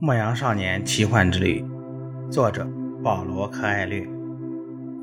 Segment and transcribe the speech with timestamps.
[0.00, 1.64] 牧羊少年奇幻之旅，
[2.30, 2.64] 作者
[3.02, 4.08] 保罗·柯艾略，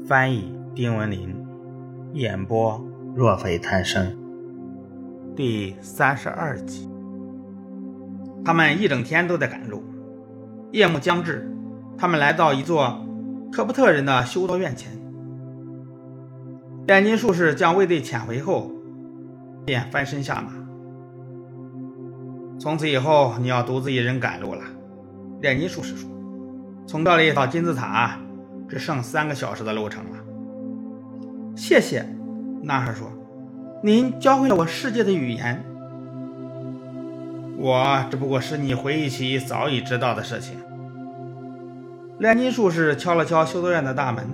[0.07, 1.35] 翻译丁文林，
[2.13, 2.81] 演播
[3.13, 4.17] 若非贪生。
[5.35, 6.89] 第三十二集，
[8.45, 9.84] 他们一整天都在赶路。
[10.71, 11.54] 夜幕将至，
[11.98, 13.05] 他们来到一座
[13.52, 14.93] 科普特人的修道院前。
[16.88, 18.71] 炼金术士将卫队遣回后，
[19.66, 20.54] 便翻身下马。
[22.57, 24.62] 从此以后，你要独自一人赶路了。
[25.46, 26.09] 炼金术士说
[26.88, 28.17] ：“从这里到金字塔
[28.67, 30.17] 只剩三个小时的路程了。”
[31.55, 32.03] 谢谢，
[32.63, 33.12] 男孩说
[33.84, 35.63] ：“您教会了我世界的语言。
[37.59, 40.55] 我只不过使你回忆起早已知道的事情。”
[42.17, 44.27] 炼金术士敲了敲修道院的大门，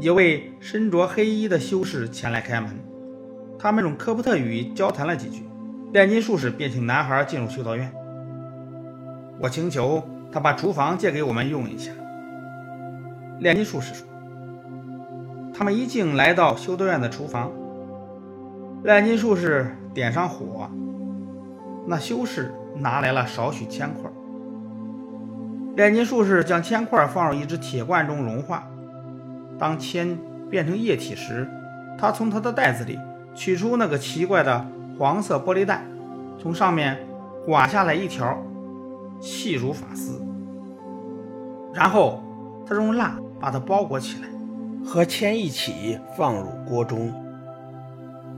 [0.00, 2.70] 一位身着黑衣的修士前来开门。
[3.56, 5.44] 他们用科普特语交谈了几句，
[5.92, 7.92] 炼金术士便请男孩进入修道院。
[9.40, 10.02] 我请求
[10.32, 11.92] 他把厨房借给我们用一下。
[13.38, 14.04] 炼金术士说
[15.54, 17.52] ：“他们一进来到修道院的厨房，
[18.82, 20.68] 炼金术士点上火，
[21.86, 24.10] 那修士拿来了少许铅块。
[25.76, 28.66] 炼金术士将铅块放入一只铁罐中融化。
[29.56, 30.18] 当铅
[30.50, 31.48] 变成液体时，
[31.96, 32.98] 他从他的袋子里
[33.36, 34.66] 取出那个奇怪的
[34.98, 35.84] 黄色玻璃袋，
[36.40, 36.98] 从上面
[37.46, 38.36] 刮下来一条。”
[39.20, 40.20] 细如发丝，
[41.74, 42.22] 然后
[42.66, 44.28] 他用蜡把它包裹起来，
[44.84, 47.12] 和铅一起放入锅中。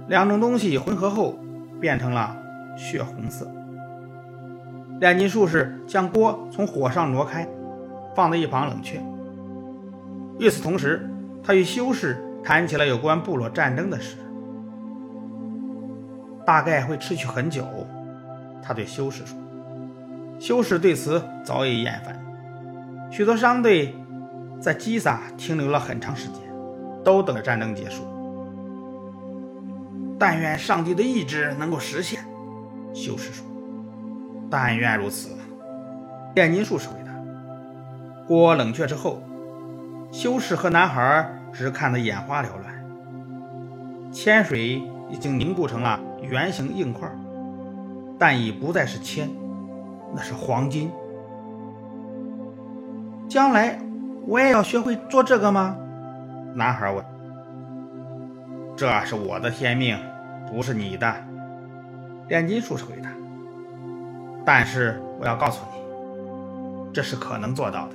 [0.08, 1.38] 两种东西混合后
[1.80, 2.36] 变成了
[2.76, 3.50] 血红色。
[5.00, 7.48] 炼金术士将锅从火上挪开，
[8.14, 9.00] 放在一旁冷却。
[10.38, 11.08] 与此同时，
[11.42, 14.16] 他与修士谈起了有关部落战争的事。
[16.44, 17.64] 大概会持续很久，
[18.60, 19.38] 他对修士说。
[20.40, 22.18] 修士对此早已厌烦。
[23.10, 23.94] 许多商队
[24.58, 26.40] 在基萨停留了很长时间，
[27.04, 28.06] 都等着战争结束。
[30.18, 32.24] 但愿上帝的意志能够实现，
[32.94, 33.44] 修士说。
[34.50, 35.36] 但愿如此，
[36.34, 37.12] 炼金术士回答。
[38.26, 39.22] 锅冷却之后，
[40.10, 44.10] 修士和男孩只看得眼花缭乱。
[44.10, 47.06] 铅水已经凝固成了圆形硬块，
[48.18, 49.28] 但已不再是铅。
[50.14, 50.90] 那是黄金。
[53.28, 53.78] 将来
[54.26, 55.76] 我也要学会做这个吗？
[56.54, 57.04] 男孩问。
[58.76, 59.96] 这是我的天命，
[60.50, 61.14] 不是你的。
[62.28, 63.10] 炼金术士回答。
[64.44, 67.94] 但是我要告诉你，这是可能做到的。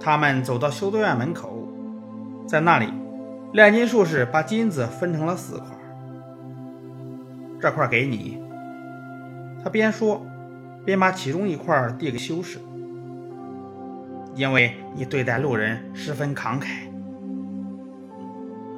[0.00, 1.66] 他们走到修道院门口，
[2.46, 2.92] 在那里，
[3.52, 5.66] 炼金术士把金子分成了四块。
[7.60, 8.39] 这块给你。
[9.62, 10.24] 他边说，
[10.84, 12.58] 边把其中一块递给修士，
[14.34, 16.88] 因为你对待路人十分慷慨。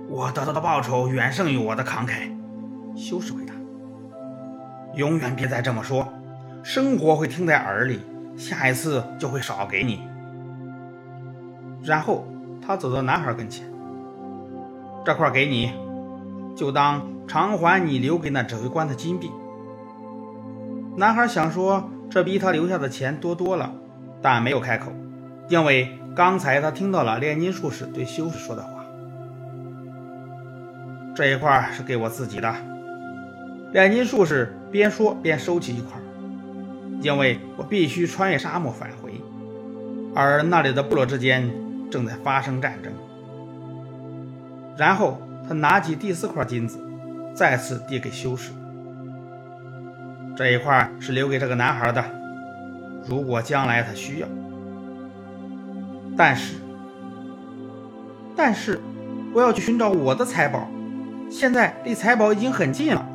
[0.09, 2.31] 我得到的报酬远胜于我的慷慨。
[2.95, 3.55] 修士回答
[4.95, 6.07] ：“永远别再这么说，
[6.63, 8.01] 生活会听在耳里，
[8.37, 10.03] 下一次就会少给你。”
[11.83, 12.27] 然后
[12.61, 13.65] 他走到男孩跟前
[15.07, 15.73] ：“这块给你，
[16.55, 19.31] 就当偿还你留给那指挥官的金币。”
[20.95, 23.73] 男孩想说，这比他留下的钱多多了，
[24.21, 24.93] 但没有开口，
[25.49, 28.85] 因为刚才他听到了炼金术士对修士说的话。
[31.15, 32.55] 这一块是给我自己的。
[33.73, 35.99] 炼金术士边说边收起一块，
[37.01, 39.19] 因为我必须穿越沙漠返回，
[40.15, 41.51] 而那里的部落之间
[41.91, 42.93] 正在发生战争。
[44.77, 46.79] 然后他拿起第四块金子，
[47.35, 48.53] 再次递给修士。
[50.37, 52.05] 这一块是留给这个男孩的，
[53.07, 54.29] 如果将来他需要。
[56.17, 56.57] 但是，
[58.35, 58.81] 但是，
[59.35, 60.69] 我要去寻找我的财宝，
[61.31, 63.07] 现在离财宝已经很近了。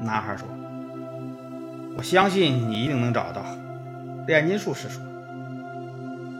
[0.00, 0.46] 男孩说
[1.96, 3.42] ：“我相信你一定能找到。”
[4.26, 5.02] 炼金术士说：“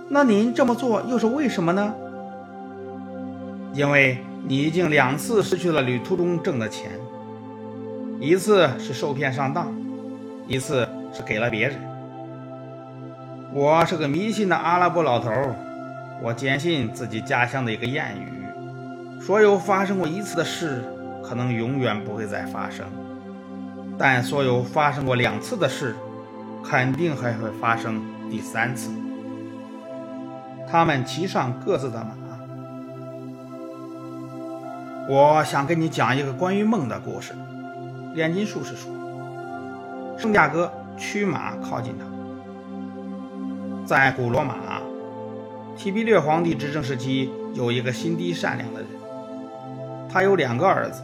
[0.08, 1.94] 那您这么做又是为什么呢？”
[3.75, 6.90] 因为你已经两次失去了旅途中挣的钱，
[8.20, 9.72] 一次是受骗上当。
[10.47, 11.79] 一次是给了别人。
[13.53, 15.31] 我是个迷信的阿拉伯老头，
[16.23, 20.83] 我坚信自己家乡的一个谚语：所有发生过一次的事，
[21.23, 22.87] 可能永远不会再发生；
[23.99, 25.94] 但所有发生过两次的事，
[26.65, 28.91] 肯定还会发生第三次。
[30.67, 32.11] 他们骑上各自的马。
[35.09, 37.35] 我想跟你讲一个关于梦的故事。
[38.15, 39.01] 炼金术士说。
[40.17, 42.05] 圣驾哥驱马靠近他。
[43.85, 44.55] 在古罗马，
[45.76, 48.88] 提比略皇帝执政时期，有一个心地善良的人，
[50.09, 51.03] 他有两个儿子，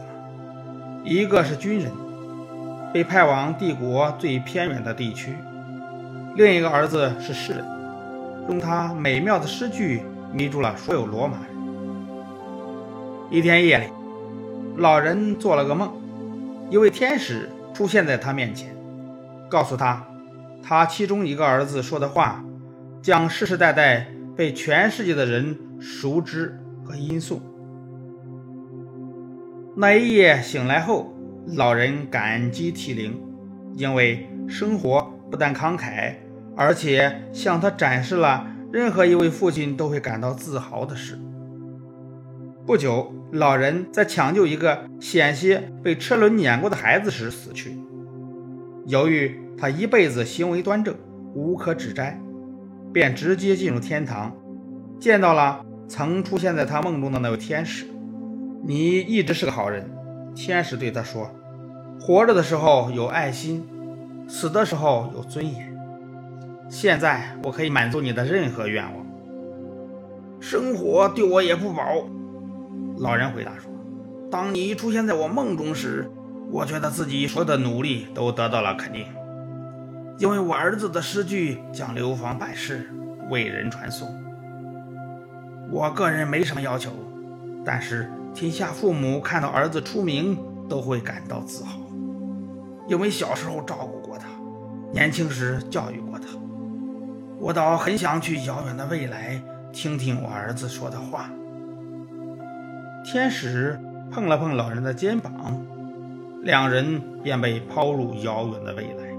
[1.03, 1.91] 一个是军人，
[2.93, 5.33] 被派往帝国最偏远的地区；
[6.35, 7.65] 另一个儿子是诗人，
[8.47, 10.01] 用他美妙的诗句
[10.31, 11.49] 迷住了所有罗马人。
[13.29, 13.85] 一天夜里，
[14.77, 15.91] 老人做了个梦，
[16.69, 18.73] 一位天使出现在他面前，
[19.49, 20.05] 告诉他，
[20.61, 22.43] 他其中一个儿子说的话。
[23.01, 27.39] 将世世代代被全世界的人熟知和吟诵。
[29.73, 31.13] 那一夜醒来后，
[31.55, 33.17] 老人感激涕零，
[33.73, 35.01] 因为生活
[35.31, 36.13] 不但慷慨，
[36.57, 41.17] 而且向他展示了任何一位父亲都会感到自豪的事。
[42.65, 47.79] 不久，老人在抢救一个险些被车轮碾过的孩子时死去。
[48.89, 50.95] 由于他一辈子行为端正，
[51.35, 52.19] 无可指摘。
[52.91, 54.35] 便直接进入天堂，
[54.99, 57.85] 见到了曾出现在他梦中的那位天使。
[58.63, 59.87] 你一直是个好人，
[60.33, 61.29] 天使对他说
[62.01, 63.63] ：“活着的时候有爱心，
[64.27, 65.71] 死的时候有尊严。
[66.67, 69.05] 现在我可以满足你的任何愿望。
[70.39, 72.09] 生活对我也不薄。”
[72.97, 73.71] 老人回答说
[74.31, 76.09] ：“当你出现在我梦中时，
[76.51, 79.05] 我觉得自己所有的努力都得到了肯定。”
[80.19, 82.89] 因为我儿子的诗句将流芳百世，
[83.29, 84.13] 为人传颂。
[85.71, 86.91] 我个人没什么要求，
[87.63, 90.37] 但是天下父母看到儿子出名
[90.67, 91.79] 都会感到自豪，
[92.87, 94.27] 因为小时候照顾过他，
[94.91, 96.25] 年轻时教育过他。
[97.39, 99.41] 我倒很想去遥远的未来
[99.71, 101.29] 听听我儿子说的话。
[103.05, 103.79] 天使
[104.11, 105.31] 碰了碰老人的肩膀，
[106.41, 109.09] 两人便被抛入遥远的未来。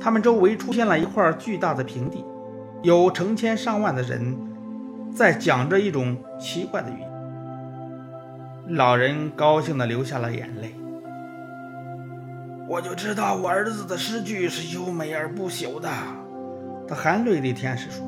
[0.00, 2.24] 他们周围出现了一块巨大的平地，
[2.82, 4.36] 有成千上万的人
[5.14, 7.10] 在讲着一种奇怪的语言。
[8.76, 10.74] 老人高兴地流下了眼泪。
[12.66, 15.88] 我就知道我儿子的诗句是优美而不朽的。
[16.88, 18.04] 他含泪对天使说：“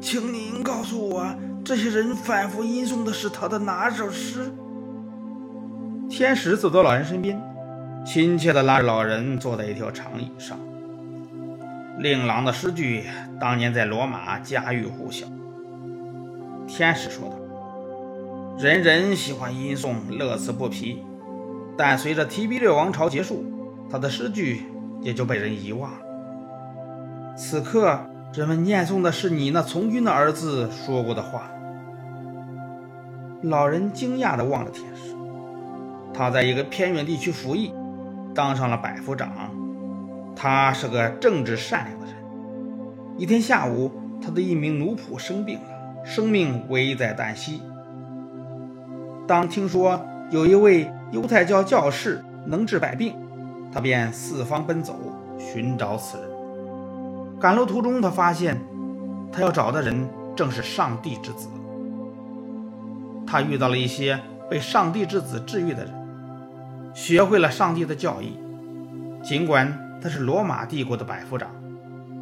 [0.00, 1.26] 请您告诉我，
[1.64, 4.50] 这些人反复吟诵的是他的哪首诗？”
[6.20, 7.40] 天使走到老人身边，
[8.04, 10.58] 亲切地拉着老人坐在一条长椅上。
[11.96, 13.04] 令郎的诗句
[13.40, 15.26] 当年在罗马家喻户晓。
[16.68, 17.36] 天使说道
[18.62, 21.02] ：“人人喜欢吟诵，乐此不疲。
[21.74, 23.42] 但随着提比略王朝结束，
[23.90, 24.66] 他的诗句
[25.00, 25.98] 也就被人遗忘了。
[27.34, 27.98] 此刻，
[28.34, 31.50] 人们念诵的是你那从军的儿子说过的话。”
[33.40, 35.16] 老人惊讶地望着天使。
[36.20, 37.72] 他在一个偏远地区服役，
[38.34, 39.32] 当上了百夫长。
[40.36, 42.14] 他是个正直善良的人。
[43.16, 43.90] 一天下午，
[44.22, 47.62] 他的一名奴仆生病了，生命危在旦夕。
[49.26, 49.98] 当听说
[50.30, 53.14] 有一位犹太教教士能治百病，
[53.72, 54.94] 他便四方奔走
[55.38, 56.28] 寻找此人。
[57.40, 58.60] 赶路途中，他发现
[59.32, 60.06] 他要找的人
[60.36, 61.48] 正是上帝之子。
[63.26, 64.20] 他遇到了一些
[64.50, 65.94] 被上帝之子治愈的人，
[66.94, 68.38] 学会了上帝的教义，
[69.22, 69.86] 尽管。
[70.02, 71.50] 他是罗马帝国的百夫长，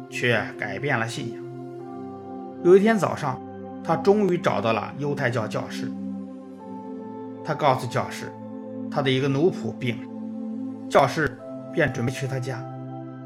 [0.09, 1.41] 却改变了信仰。
[2.61, 3.39] 有一天早上，
[3.81, 5.89] 他终于找到了犹太教教士。
[7.41, 8.29] 他告诉教士，
[8.91, 10.89] 他的一个奴仆病了。
[10.89, 11.39] 教士
[11.71, 12.61] 便准备去他家，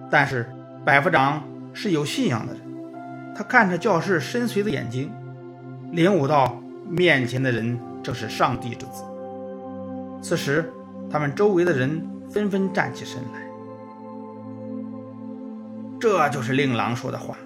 [0.07, 0.47] 但是
[0.85, 1.41] 百夫长
[1.73, 2.61] 是有信仰的人，
[3.35, 5.11] 他看着教士深邃的眼睛，
[5.91, 9.03] 领悟到面前的人正是上帝之子。
[10.21, 10.71] 此时，
[11.13, 13.43] 他们周围的人纷纷站起身来。
[15.99, 17.37] 这就是令郎说的话，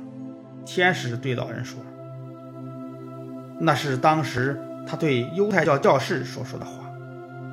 [0.65, 1.77] 天使对老人说
[3.59, 4.57] ：“那是当时
[4.88, 6.89] 他对犹太教教士所说的话，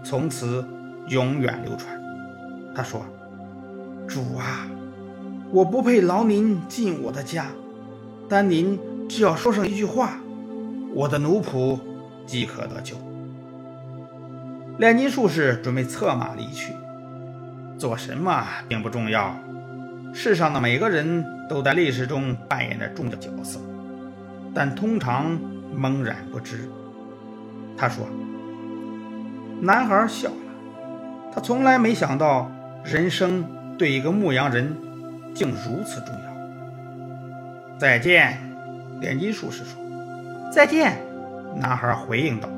[0.05, 0.65] 从此
[1.09, 2.01] 永远流传。”
[2.77, 3.05] 他说
[4.07, 4.69] ：“主啊，
[5.51, 7.47] 我不配劳您进我的家，
[8.29, 8.79] 但您
[9.09, 10.21] 只要说上一句话，
[10.95, 11.77] 我的奴仆
[12.25, 12.95] 即可得救。”
[14.77, 16.73] 炼金术士准备策马离去，
[17.79, 19.35] 做什么并不重要。
[20.13, 23.61] 世上的每个人都在历史中扮演着重要角色，
[24.53, 25.39] 但通常
[25.77, 26.69] 懵然不知。
[27.77, 28.07] 他说
[29.63, 30.37] ：“男孩笑了，
[31.33, 32.51] 他从来没想到
[32.85, 33.45] 人生
[33.79, 34.77] 对一个牧羊人
[35.35, 36.25] 竟如此重要。”
[37.79, 38.39] 再见，
[39.01, 39.81] 炼金术士说。
[40.51, 40.97] 再见，
[41.61, 42.49] 男孩回应道。